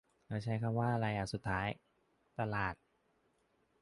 [0.27, 1.67] แล้วใช้คำว่าไรอ่ะสุดท้าย
[2.39, 2.75] "ตลาด"?